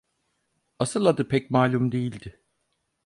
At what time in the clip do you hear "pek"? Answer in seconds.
1.27-1.51